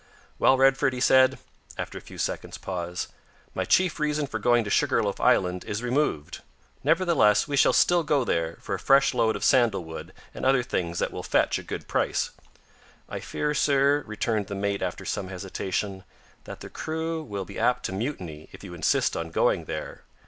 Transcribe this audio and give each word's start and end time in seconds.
"Well, 0.39 0.57
Redford," 0.57 0.93
he 0.93 0.99
said, 0.99 1.37
after 1.77 1.95
a 1.99 2.01
few 2.01 2.17
seconds' 2.17 2.57
pause, 2.57 3.09
"my 3.53 3.65
chief 3.65 3.99
reason 3.99 4.25
for 4.25 4.39
going 4.39 4.63
to 4.63 4.71
Sugar 4.71 5.03
loaf 5.03 5.19
Island 5.19 5.63
is 5.63 5.83
removed, 5.83 6.41
nevertheless 6.83 7.47
we 7.47 7.55
shall 7.55 7.71
still 7.71 8.01
go 8.01 8.23
there 8.23 8.57
for 8.61 8.73
a 8.73 8.79
fresh 8.79 9.13
load 9.13 9.35
of 9.35 9.43
sandal 9.43 9.83
wood 9.83 10.11
and 10.33 10.43
other 10.43 10.63
things 10.63 10.97
that 10.97 11.11
will 11.11 11.21
fetch 11.21 11.59
a 11.59 11.63
good 11.63 11.87
price." 11.87 12.31
"I 13.09 13.19
fear, 13.19 13.53
sir," 13.53 14.03
returned 14.07 14.47
the 14.47 14.55
mate 14.55 14.81
after 14.81 15.05
some 15.05 15.27
hesitation, 15.27 16.03
"that 16.45 16.61
the 16.61 16.69
crew 16.71 17.21
will 17.21 17.45
be 17.45 17.59
apt 17.59 17.85
to 17.85 17.91
mutiny, 17.93 18.49
if 18.51 18.63
you 18.63 18.73
insist 18.73 19.15
on 19.15 19.29
going 19.29 19.65
there. 19.65 20.01